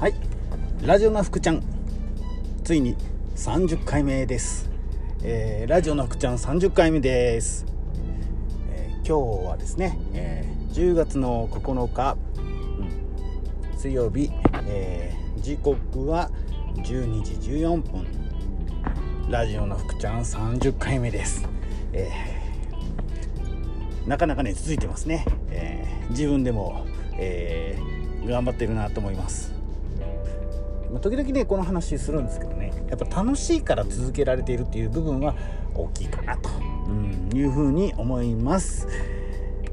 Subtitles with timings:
[0.00, 0.14] はい。
[0.80, 1.62] ラジオの福ちゃん。
[2.64, 2.96] ついに
[3.36, 4.70] 30回目です、
[5.22, 7.66] えーラジオの福ちゃん30回目です、
[8.70, 14.30] えー今日はですね、えー10月の9日、うん水曜日、
[14.68, 16.30] え時刻は
[16.76, 18.06] 12時14分。
[19.28, 21.46] ラジオの福ちゃん30回目です、
[21.92, 22.10] え
[24.06, 26.86] なかなかね続いてますね、え自分でも、
[27.18, 27.78] え
[28.24, 29.59] 頑張ってるなと思います。
[30.90, 35.34] まあ時々ねこの話するんですけどねやっぱ楽しいから続けられているっていう部分は
[35.74, 36.50] 大きいかなと、
[36.88, 38.88] うん、いうふうに思います。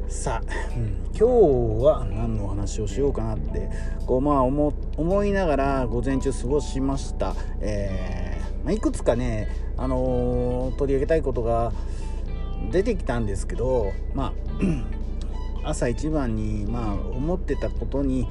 [0.08, 3.70] さあ、うん今日は何のお話をしようかなって
[4.06, 11.72] こうまあ思思いながら午前中過ごしました、えーまあいくつかね、あのー取り上げたいことが
[12.72, 14.34] 出てきたんですけどまあ
[15.70, 18.28] 朝一番にまあ思ってたことに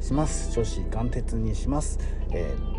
[0.00, 0.48] します。
[0.58, 1.98] 初子貫徹にします、
[2.32, 2.70] えー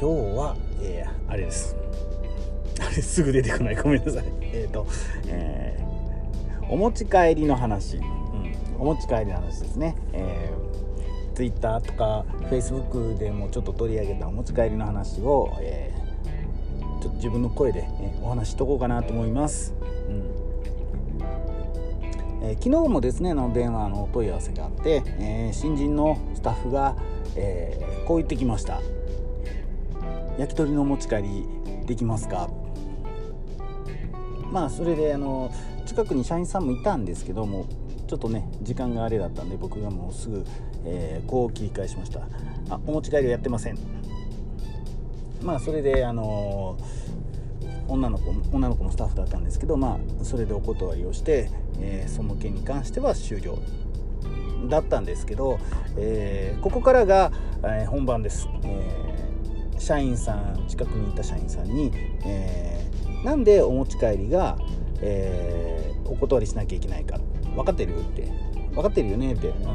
[0.00, 1.76] 今日は、えーあれです。
[2.80, 3.76] あれすぐ出てこない。
[3.76, 4.24] ごめんなさい。
[4.40, 4.86] えっ、と、
[5.26, 5.88] えー
[6.70, 15.98] お持ち帰りの話、うん、お持ち帰りの話ですね、えー、Twitter とか Facebook でもちょっと取り上げたお持ち帰りの話を、えー
[17.00, 19.72] ちょっと自分の声で、ねお話ししとこうかなと思います、
[20.08, 20.37] うん。
[22.48, 26.96] えー昨日もですねの電話のお問い合わせがあって、えー新人のスタッフが、
[27.36, 28.80] えーこう言ってきました。
[30.38, 31.44] 焼き鳥の持ち帰り
[31.86, 32.48] できますか？
[34.50, 35.52] まあそれであの
[35.84, 37.66] 近くに社員さんもいたんですけども
[38.06, 40.42] ちょっとね時間があれだったんで僕がもうすぐ、
[40.86, 42.20] えーこう切り返しました。
[42.70, 43.78] あお持ち帰りはやってません。
[45.42, 46.78] まあそれであの
[47.88, 51.50] 女の子女の子のスタッフだったんですけどまあそれでお断りをして、
[51.80, 53.58] えーその件に関しては終了
[54.68, 55.58] だったんですけど、
[55.96, 61.92] えーここからが、えー本番です、えー社員さん近くにいた社員さんに、
[62.24, 64.58] えーなんでお持ち帰りが、
[65.00, 67.18] えーお断りしなきゃいけないか。
[67.54, 68.28] 分かってるって。
[68.72, 69.74] 分かってるよねって、あ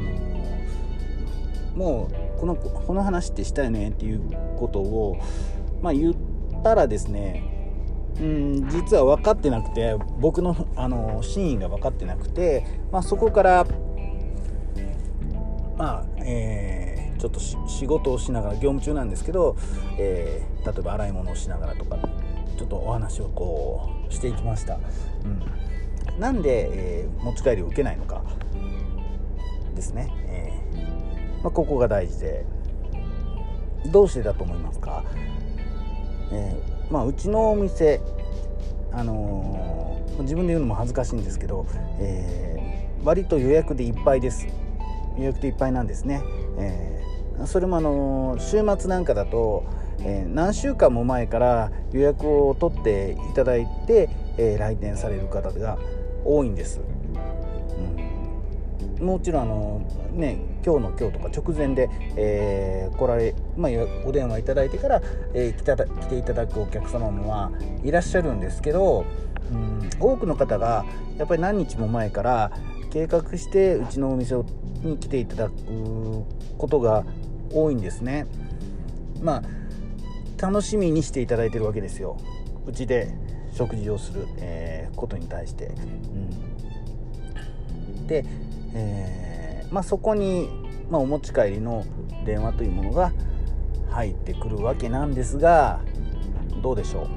[1.76, 4.20] もうこのこの話ってしたよねっていう
[4.56, 5.18] ことを、
[5.82, 6.14] まあ、言っ
[6.62, 7.53] たらですね
[8.20, 13.66] うん実は分かってなくて僕のあの真意が分かってなくて、まあ、そこから
[15.76, 16.94] まあえー
[17.24, 19.56] ちょっとし仕事をしながら業務中なんですけど、
[19.98, 21.98] えー例えば洗い物をしながらとか
[22.56, 24.78] ちょっとお話をこうしていきました、
[25.24, 28.22] うん、なんで、えー持ち帰りを受けないのか
[29.74, 32.46] ですね、えーまあ、ここが大事で
[33.92, 35.04] どうしてだと思いますか、
[36.32, 38.00] えーまあ、うちのお店
[38.92, 41.66] あのー自分で言うのも恥ずかしいんですけど、
[41.98, 44.46] えー割と予約でいっぱいです。
[45.18, 46.22] 予約でいっぱいなんですね、
[46.58, 49.64] えーそれもあの週末なんかだと、
[50.00, 54.08] えー何週間も前から予約を取っていただいて、
[54.38, 55.78] えー来店される方が
[56.24, 56.80] 多いんです、
[59.00, 59.06] うん。
[59.06, 59.80] もちろんあの
[60.12, 63.72] ね今日の今日とか直前で、えー来られ、まあ、
[64.06, 65.02] お電話いただいてから、
[65.34, 69.04] えー来た来ていただくお客様もまあいらっしゃるんですけど、
[69.52, 70.86] うん、多くの方が
[71.18, 72.50] やっぱり何日も前から
[72.90, 74.36] 計画してうちのお店
[74.82, 75.54] に来ていただく
[76.56, 77.04] ことが
[77.52, 78.26] 多いんですね。
[79.20, 79.42] まあ
[80.40, 82.18] 楽しみにしていただいてるわけですよ
[82.66, 83.14] うちで
[83.52, 85.66] 食事をする、えーことに対して。
[85.66, 85.70] う
[88.02, 88.24] んで、
[88.74, 89.33] えー
[89.70, 90.48] まあ、そこに、
[90.90, 91.84] まあ、お持ち帰りの
[92.24, 93.12] 電話というものが
[93.90, 95.80] 入ってくるわけなんですが
[96.62, 97.08] どうでしょ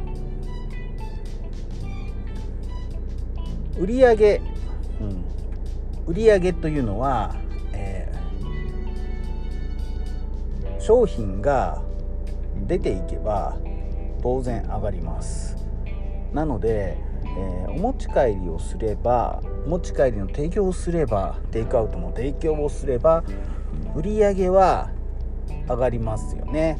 [3.79, 3.83] う？
[3.83, 4.41] 売上、
[4.99, 5.23] うん、
[6.07, 7.35] 売上というのは、
[7.73, 8.17] えー
[10.79, 11.81] 商品が
[12.65, 13.57] 出ていけば
[14.21, 15.57] 当然上がります。
[16.31, 16.97] なので、
[17.37, 23.23] えーお持ち帰りをすればお持ち帰りの提供をすればテイクアウトの提供をすれば
[23.95, 24.89] 売り上げは
[25.69, 26.79] 上がりますよね。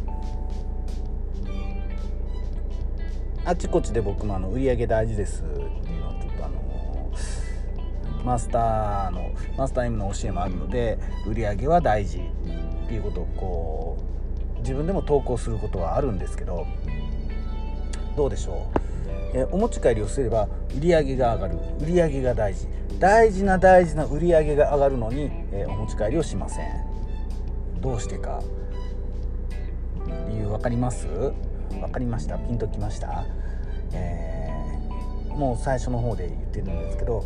[3.46, 5.44] あちこちで僕もあの売り上げ大事です。
[5.44, 5.52] って
[5.92, 7.14] いうのをちょっとあの
[8.26, 10.98] マスターのマスター M の教えもあるので
[11.28, 12.18] 売り上げは大事
[12.86, 13.98] っていうことをこ
[14.58, 16.66] う自分でも投稿することはあるんですけど
[18.16, 18.87] どうでしょう、
[19.34, 21.58] えーお持ち帰りをすれば売り上げが上がる。
[21.82, 22.68] 売り上げが大事。
[23.00, 26.68] 大事な大事な売り上げが上がるのに、えーお持ち帰りをしません。
[27.82, 28.42] どうしてか。
[30.30, 31.08] 理由分かります？
[31.08, 32.38] 分かりました。
[32.38, 33.26] ピンときました、
[33.94, 37.24] えーもう最初の方で言ってるんですけど、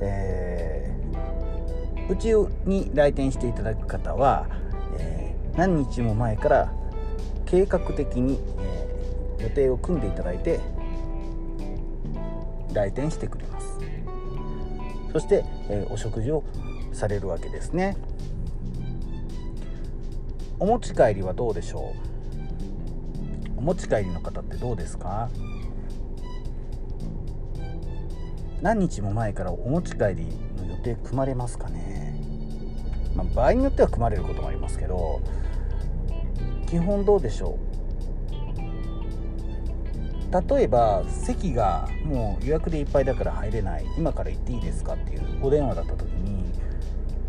[0.00, 2.34] えーうち
[2.68, 4.46] に来店していただく方は、
[4.98, 6.72] え何日も前から
[7.46, 10.60] 計画的に、えー、予定を組んでいただいて
[12.74, 13.78] 来店してくれます。
[15.12, 16.44] そして、えー、お食事を
[16.92, 17.96] されるわけですね。
[20.58, 21.94] お持ち帰りはどうでしょ
[23.56, 23.58] う？
[23.58, 25.28] お持ち帰りの方ってどうですか？
[28.62, 32.18] 何日も前からお持ち帰りの予定組まれますかね、
[33.14, 35.20] まあ、場合によっては組まれることもありますけど
[36.66, 37.73] 基本どうでしょう？
[40.34, 43.86] 例えば席がもう予約でいっぱいだから入れない。
[43.96, 46.52] 今から行っていいですかっていうお電話だった時に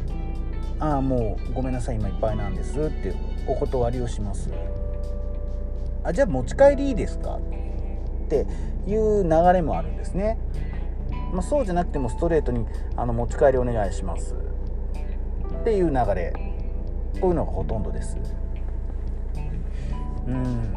[0.80, 3.14] 「ああもうごめんなさい今いっぱいなんです」って
[3.48, 4.50] お断りをします
[6.04, 7.40] あじゃあ持ち帰りいいですか？
[8.26, 8.48] って
[8.88, 10.38] いう流れもあるんですね。
[11.32, 12.66] まあ、そうじゃなくてもストレートに
[12.96, 14.36] あの持ち帰りお願いします。
[15.62, 16.34] っていう流れ。
[17.22, 18.18] こういうのがほとんどです。
[20.28, 20.76] うん。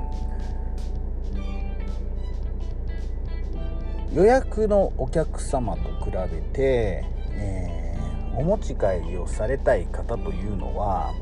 [4.12, 11.12] 予約のお客様と比べて、えー、お持ち帰りをされたい方というのは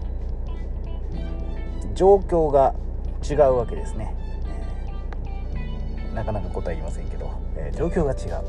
[1.95, 2.75] 状況が
[3.29, 4.15] 違うわけですね、
[5.99, 8.45] えー、なかなか答え言いませんけど、えー、状況が違う。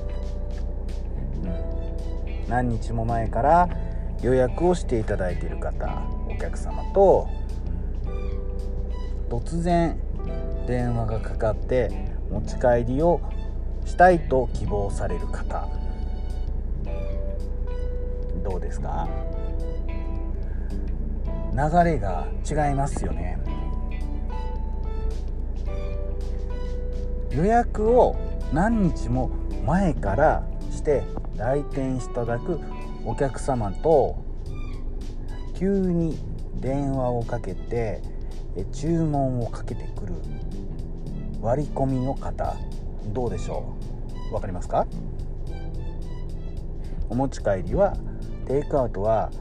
[2.47, 3.69] 何日も前から
[4.21, 7.27] 予約をしていただいている方お客様と
[9.29, 9.99] 突然
[10.65, 11.91] 電話がかかって
[12.31, 13.21] 持ち帰りを
[13.87, 15.67] したいと希望される方
[18.43, 19.07] どうですか？
[21.53, 23.39] 流れが違いますよね。
[27.31, 28.15] 予約を
[28.53, 29.31] 何日も
[29.65, 31.01] 前からして
[31.35, 32.59] 来店していただく
[33.05, 34.23] お客様と
[35.55, 36.17] 急に
[36.55, 38.01] 電話をかけて
[38.71, 40.13] 注文をかけてくる
[41.41, 42.55] 割り込みの方
[43.13, 43.76] どうでしょう？
[44.31, 44.85] 分かりますか？
[47.09, 47.95] お持ち帰りは
[48.47, 49.31] テイクアウトは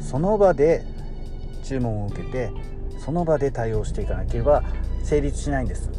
[0.00, 0.84] その場で
[1.62, 2.50] 注文を受けて
[2.98, 4.62] その場で対応していかなければ
[5.02, 5.90] 成立しないんです。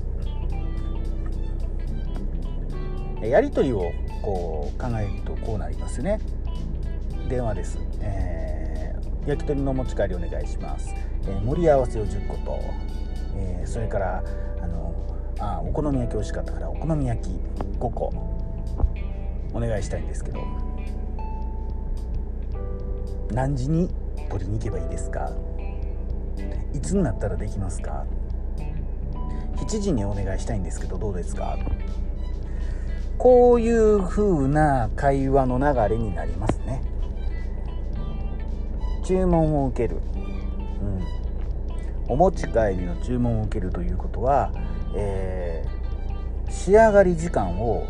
[3.21, 3.91] やり取りを
[4.21, 6.19] こう考えるとこうなりますね。
[7.27, 10.95] 電話です、えー、焼き鳥の持ち帰りお願いします、
[11.27, 12.59] えー、盛り合わせを10個と、
[13.35, 14.23] えー、それから
[15.39, 17.39] あお好み焼き美味しかったからお好み焼き
[17.79, 18.13] 5個
[19.53, 20.43] お願いしたいんですけど
[23.31, 23.89] 何時に
[24.29, 25.31] 取りに行けばいいですか？
[26.73, 28.05] いつになったらできますか
[29.55, 31.57] ？7時にお願いしたいんですけどどうですか？
[33.17, 36.81] こういう風な会話の流れになりますね。
[39.03, 39.99] 注文を受ける、
[40.81, 41.03] うん、
[42.07, 44.51] お持ち帰りの注文を受けるということは、
[44.95, 47.87] えー、仕上がり時間を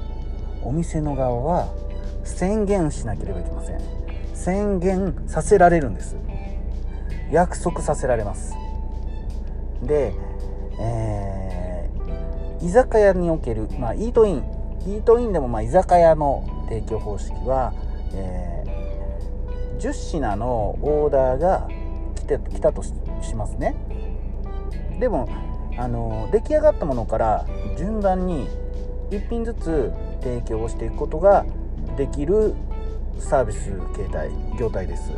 [0.63, 1.73] お店の側は
[2.23, 3.79] 宣言しなければいけません。
[4.33, 6.15] 宣言させられるんです。
[7.31, 8.55] 約束させられます。
[9.83, 10.13] で、
[10.79, 17.73] えー、居酒屋における、まあ、イートインイートインでもまあ居酒屋の提供方式は、
[18.13, 21.67] えー、10品のオーダーが
[22.15, 22.93] 来て来たとし
[23.35, 23.75] ますね。
[24.99, 25.29] でも
[25.79, 27.45] あの出来上がったものから
[27.77, 28.49] 順番に
[29.11, 31.45] 1品ずつ提供していくことが
[31.95, 32.53] できる
[33.17, 35.11] サービス形態業態です。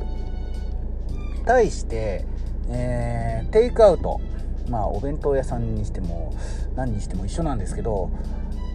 [1.46, 2.26] 対して、
[2.70, 4.22] えー、テイクアウト。
[4.70, 6.34] まあお弁当屋さんにしても
[6.76, 8.12] 何にしても一緒なんですけど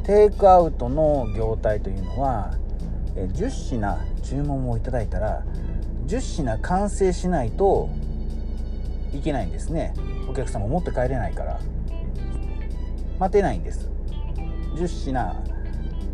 [0.05, 2.55] テイクアウトの業態というのは
[3.14, 5.45] 10品注文をいただいたら
[6.07, 7.88] 10品完成しないと
[9.14, 9.95] いけないんですね。
[10.28, 11.61] お客様持って帰れないから
[13.18, 13.88] 待てないんです。
[14.76, 15.18] 10品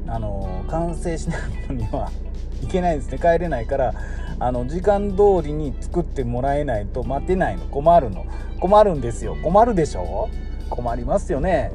[0.06, 2.10] あの完成しないのには
[2.62, 3.94] いけないですね帰れないから
[4.38, 7.64] あの時間通りに作ってもらえないと待てないの。
[7.66, 8.24] 困るの。
[8.60, 9.36] 困るんですよ。
[9.42, 10.28] 困るでしょ？
[10.70, 11.72] 困りますよね。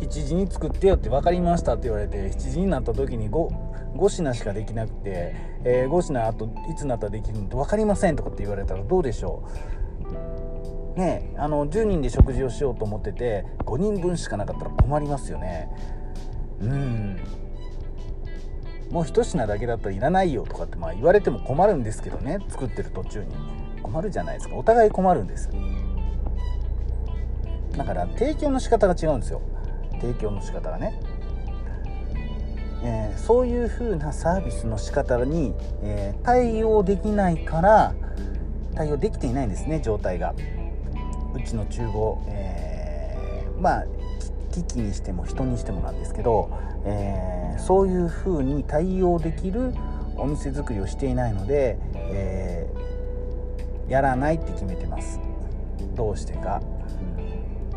[0.00, 3.48] 7時に作ってよって分かりましたって言われて7時になった時に 5,
[3.96, 9.77] 5品しかできなくて、えー、5品あといつになったらできるのって分かりませんとかって言われたらどうでしょう？
[10.98, 15.70] ねあの10人で食事をしようと思ってて5人分しかなかったら困りますよね。
[16.60, 17.20] うん。
[18.90, 23.34] もう1品だけだったらいらないよとかってまあ言われても困るんですけどね作ってる途中に。
[23.82, 24.56] 困るじゃないですか。
[24.56, 25.48] お互い困るんです
[27.76, 29.40] だから提供の仕方が違うんですよ。
[30.00, 31.00] 提供の仕方がね、
[32.82, 37.94] えー、そういう風なサービスの仕方に、えー、対応できないから
[38.74, 40.34] 対応できていないんですね状態が。
[41.38, 43.86] うちの厨房、えー、まあ
[44.52, 46.50] 機器にしても人にしてもなんですけど、
[46.84, 49.72] えー、そういう風に対応できる
[50.16, 55.20] お店作りをしていないので、えー、やらないって決めてます。
[55.94, 56.60] どうしてか、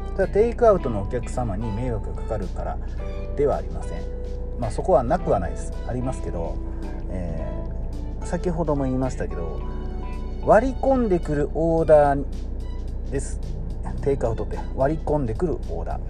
[0.10, 2.77] うん、ただテイクアウトのお客様に迷惑がかかるから
[3.36, 4.01] ではありません。
[4.60, 5.74] まあそこはなくはないです。
[5.88, 6.56] ありますけど、
[7.10, 9.62] えー、先ほども言いましたけど
[10.44, 12.25] 割り込んでくるオーダー
[13.12, 13.39] です。
[14.01, 16.01] テイクアウトって割り込んでくるオーダー。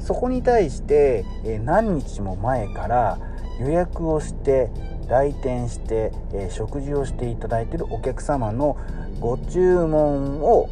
[0.00, 1.24] そこに対して
[1.64, 3.18] 何日も前から
[3.60, 4.70] 予約をして
[5.08, 6.12] 来店して、
[6.50, 8.76] 食事をしていただいているお客様の
[9.20, 10.68] ご注文を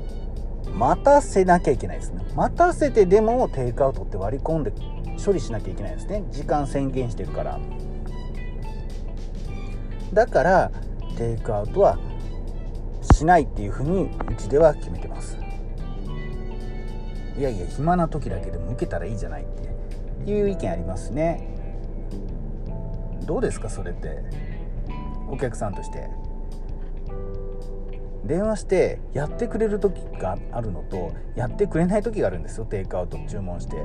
[0.73, 2.23] 待たせなきゃいけないですね。
[2.35, 4.73] 待たせてでもテイクアウトって割り込んで
[5.25, 6.23] 処理しなきゃいけないですね。
[6.31, 7.59] 時間宣言してるから。
[10.13, 10.71] だから
[11.17, 11.99] テイクアウトは
[13.17, 15.39] しないっていうふうにうちでは決めてます。
[17.39, 19.47] いやいや暇な時だけでも受けたらいいじゃないっ
[20.25, 21.49] ていう意見ありますね。
[23.25, 24.23] どうですかそれって？
[25.31, 26.11] お客さんとして。
[28.25, 32.67] 電話してやってくれる時があるのとやってくれない時があるんですよ。
[32.67, 33.77] テイクアウト注文して。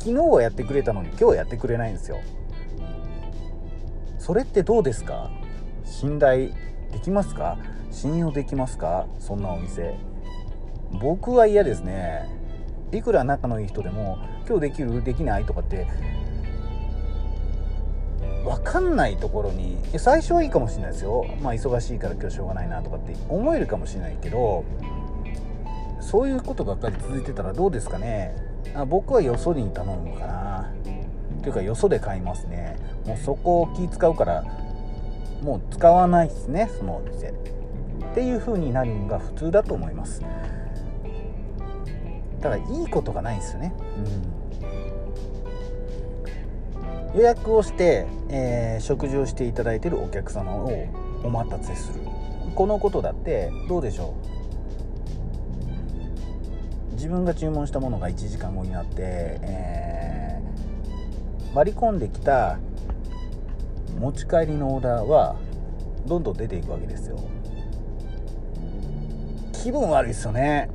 [0.00, 2.18] 昨日はやってくれたのに今日はやってくれないんですよ。
[4.18, 5.30] それってどうですか？
[5.84, 6.50] 信頼
[6.92, 7.58] できますか？
[7.90, 9.06] 信用できますか？
[9.18, 9.94] そんなお店。
[11.00, 12.28] 僕は嫌ですね。
[12.92, 15.02] いくら仲のいい人でも今日できる？
[15.02, 15.44] できない？
[15.44, 15.86] とかって
[18.44, 21.26] 分かんないところに最初はいいかもしれないですよ。
[21.42, 24.64] まあ忙しいから今日しょうがないなとかって思えるかもしれないけど
[26.00, 28.36] そういうことばっかり続いてたらどうですかね？
[28.74, 30.72] あ僕はよそに頼むのかな。
[31.42, 32.76] というかよそで買いますね。
[33.04, 34.44] もうそこを気使うから
[35.42, 37.32] もう使わないですねそのお店っ
[38.14, 40.22] ていう風になるのが普通だと思います。
[42.40, 43.74] ただいいことがないんですよね、
[47.14, 50.70] うん、予約をして、えー、食事をしていただいているお客様を
[51.24, 52.00] お待たせする。
[52.54, 54.14] このことだってどうでしょ
[56.92, 56.94] う。
[56.94, 62.58] 自分が注文したものが1時間後になって、えー、割り込んできた
[63.98, 65.36] 持ち帰りのオーダーは
[66.06, 67.18] どんどん出ていくわけですよ。
[69.52, 70.70] 気分悪いですよね。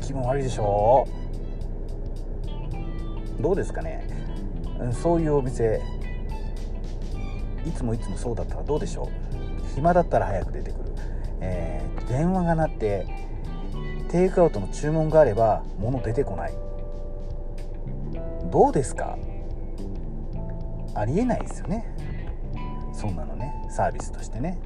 [0.00, 1.08] 気分悪いでしょ。
[3.40, 4.06] どうですかね。
[4.92, 5.82] そういうお店
[7.66, 9.74] いつもいつもそうだったらどうでしょう。
[9.74, 10.92] 暇だったら早く出てくる、
[11.40, 13.06] えー、電話が鳴って
[14.10, 16.54] テイクアウトの注文があれば物出てこない。
[18.52, 19.18] どうですか？
[20.94, 21.86] ありえないですよね。
[22.92, 23.52] そんなのね。
[23.70, 24.58] サービスとしてね。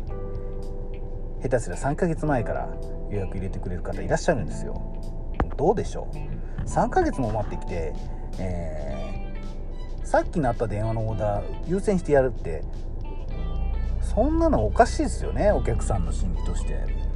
[1.43, 2.69] 下手すら3ヶ月前から
[3.11, 4.81] 予約入れてくれる方いらっしゃるんですよ。
[5.57, 6.69] どうでしょう。
[6.69, 7.95] 3ヶ月も待ってきて、
[8.39, 12.63] えー、さっきなった電話のオーダー優先してやるって
[14.03, 15.53] そんなのおかしいですよね。
[15.53, 17.09] お客さんの心理として。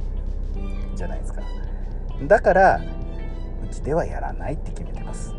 [0.95, 1.41] じゃないですか。
[2.27, 2.81] だから
[3.63, 5.33] うちではやらないって決めてます。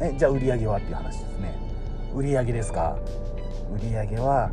[0.00, 1.69] えじゃあ売り上げはっていう話ですね。
[2.14, 2.96] 売り上げですか？
[3.72, 4.50] 売り上げは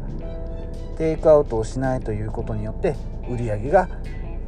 [0.97, 2.95] テイクアウトをしないということによって
[3.29, 3.89] 売り上げが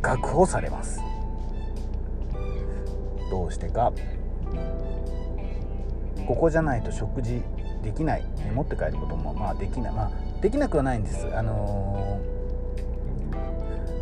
[0.01, 1.01] 確保されます。
[3.29, 3.91] どうしてか？
[6.27, 7.41] ここじゃないと食事
[7.83, 8.23] できない。
[8.53, 9.93] 持って帰ることもまあできない。
[9.93, 10.11] まあ
[10.41, 11.27] できなくはないんです。
[11.35, 12.19] あの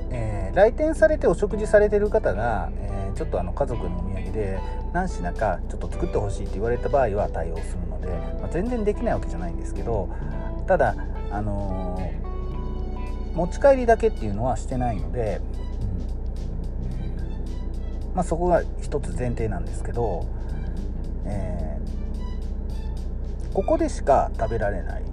[0.09, 4.59] ー、え、来店されてお食事されてる方が、えー、ちょっとあの家族のお土産で
[4.93, 8.07] 何品かちょっと作ってほしいって言われた場合は対応するので、
[8.39, 10.09] まあ、全然できないわけじゃないんですけど
[10.65, 10.95] ただ
[11.31, 11.99] あの
[13.37, 15.41] 持ち帰りだけっていうのはしてないので、
[18.15, 20.25] まあ、そこが一つ前提なんですけど、
[21.25, 25.03] えー、ここでしか食べられない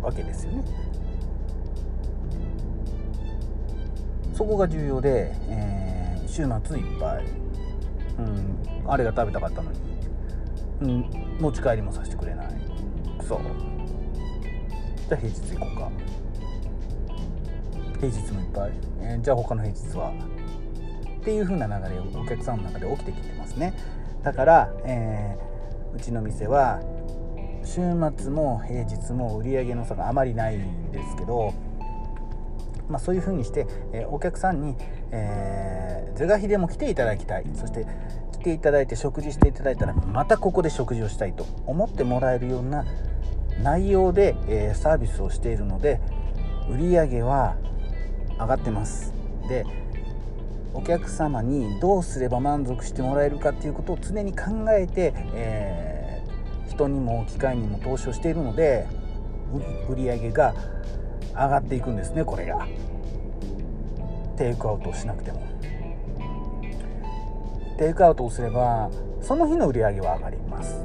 [0.00, 0.64] わけですよね。
[4.32, 7.24] そこが重要で、えー、週末いっぱい、
[8.18, 9.78] うん、あれが食べたかったのに、
[10.80, 12.46] うん、持ち帰りもさせてくれない。
[13.18, 13.40] クソ
[15.08, 15.90] じゃあ平日行こうか。
[18.00, 20.12] 平日もいっぱい、えー、じゃあ他の平日は。
[21.20, 23.74] っていう風な流れをお客さんの中で起きてきてますね。
[24.22, 26.80] だから、えー、うちの店は
[27.64, 27.80] 週
[28.16, 31.52] 末も平日も売り上げの差があまりないんですけど、
[32.88, 34.76] まあ、そういう風にして、えー、お客さんに、
[35.10, 37.44] えー、是が非でも来ていただきたい。
[37.54, 37.86] そして
[38.32, 42.84] 来ていただいて食事していただいたらまたここで食事をしたいと思ってもらえるような
[43.62, 46.00] 内容で、えー、サービスをしているので
[46.70, 47.56] 売り上げは
[48.38, 49.12] 上がってます。
[49.48, 49.64] で
[50.74, 58.86] お客様にどうすれば満足してもらえるかっていうことを常に考えて、えー、人にも機械にも投資をしているので
[59.88, 60.54] 売り上げが
[61.36, 62.66] 上がっていくんですねこれが。
[64.36, 65.42] テイクアウトをしなくても。
[67.78, 68.90] テイクアウトをすれば
[69.20, 70.80] その日の売り上げは上がります。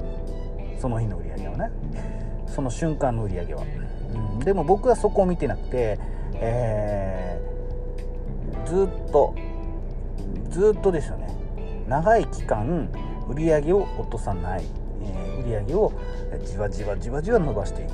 [0.79, 1.71] その日の売り上げはね。
[2.47, 3.63] その瞬間の売り上げは、
[4.13, 5.97] うん、でも僕はそこを見てなくて、
[6.33, 9.33] えー、ずっと
[10.49, 11.29] ずっとですよね。
[11.87, 12.89] 長い期間
[13.29, 14.65] 売り上げを落とさない、
[15.01, 15.93] えー、売り上げを
[16.45, 17.91] じわじわじわじわ伸ばしていく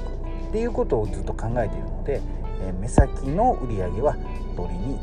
[0.49, 2.21] っていうことをずっと考えているので、
[2.61, 4.15] え、目先の売り上げは
[4.55, 4.99] 取りに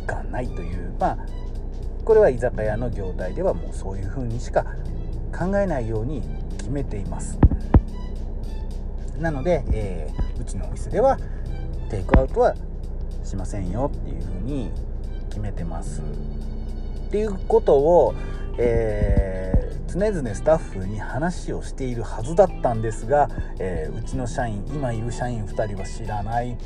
[0.00, 1.18] 行かないというまあ
[2.04, 4.64] これは居酒屋の業態ではもうそういうふうにしか
[5.36, 6.22] 考えないように
[6.58, 7.38] 決めています。
[9.18, 11.18] なので、えー、うちのお店では
[11.90, 12.56] テイクアウトは
[13.22, 14.70] しませんよっていうふうに
[15.28, 16.02] 決めてます。
[16.02, 18.14] っていうことを、
[18.58, 19.61] えー、
[19.92, 26.56] 常々スタッフに話をしているはずだったんですが、えー、うちの社員今いる社員2人は知らない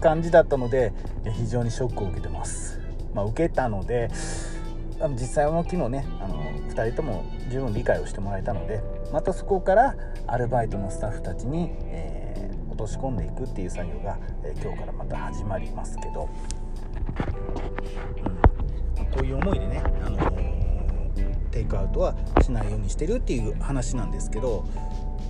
[0.00, 0.92] 感じだったので
[1.36, 2.80] 非常にショックを受けてます、
[3.14, 4.10] まあ、受けたので
[5.10, 9.94] 実際は昨日ねあの2人とも十分理解をしてもらえたのでまたそこから
[10.26, 16.28] アルバイトのスタッフたちに、えー、落とし込んでいくっていう作業が、えー、今日からまた始まりますけど、
[18.98, 20.63] うん、こういう思いでね、あの、
[21.50, 24.64] テイクアウトはしないようにしてるっていう話なんですけど、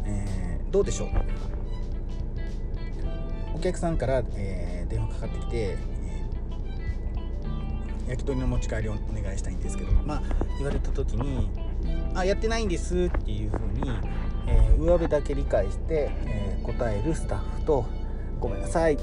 [0.06, 1.08] えー、どうでしょう？
[3.54, 5.78] お客さんから、え電話かかってきてえ
[8.08, 10.22] 焼き鳥の持ち帰りをお願いしたいんですけどまあ
[10.58, 11.48] 言われた時に
[12.14, 13.90] 「あやってないんです」っていう風に、
[14.46, 17.86] えー、上辺だけ理解して、え、答えるスタッフと
[18.40, 19.02] 「ごめんなさい」って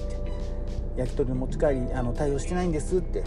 [0.97, 3.23] 「焼き鳥の持ち帰りあの対応してないんです」って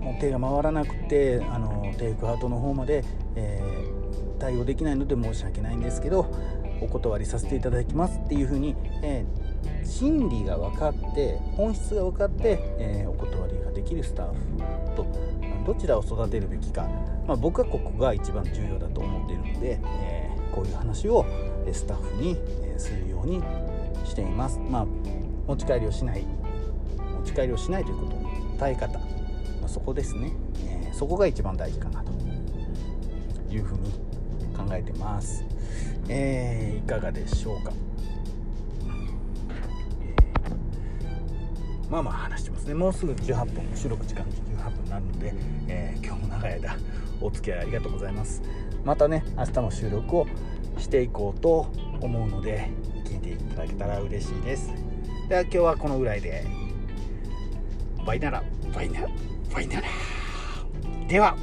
[0.00, 6.32] もう手が回らなくてあのテイクアウトの方まで、えー、対応できないので申し訳ないんですけど
[6.80, 15.06] お断りさせていただきますっていう風に、えー、心理が分かって本質が分かって、えー、お断りができるスタッフと
[15.66, 16.82] どちらを育てるべきか、
[17.26, 21.26] まあ、僕はここが一番重要だと思っているので、えー、こういう話を
[21.72, 22.36] スタッフに
[22.78, 23.42] するように
[24.04, 24.58] しています。
[24.58, 24.86] まあ、
[25.46, 26.24] 持ち帰りをしない。
[27.18, 28.16] 持ち帰りをしないということ。
[28.58, 29.17] 耐え方。
[29.68, 30.32] そこですね、
[30.66, 32.10] えー、そこが一番大事かなと
[33.50, 33.90] いうふうに
[34.56, 35.44] 考えてます。
[36.08, 37.72] えー、いかがでしょうか、
[40.00, 42.74] えー、まあまあ話してますね。
[42.74, 45.34] もうすぐ18分収録時間18分になるので、
[45.68, 46.76] えー、今日も長い間
[47.20, 48.42] お付き合いありがとうございます。
[48.84, 50.26] またね明日も収録を
[50.78, 52.70] していこうと思うので
[53.04, 54.72] 聞いていただけたら嬉しいです。
[55.28, 56.44] では今日はこのぐらいで。
[58.06, 58.42] バイなら
[58.74, 59.08] バイなら。
[59.52, 59.82] バイな
[61.08, 61.36] では